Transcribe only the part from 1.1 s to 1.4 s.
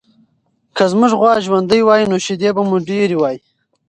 غوا